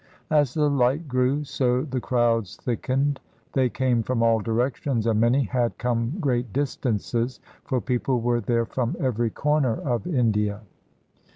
[0.31, 3.17] As the light grew, so the crowds thick ened.
[3.53, 8.65] They came from all directions, and many had come great distances, for people were there
[8.65, 10.61] from every corner of India.